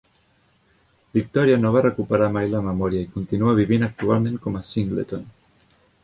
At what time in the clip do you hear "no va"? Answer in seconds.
1.65-1.83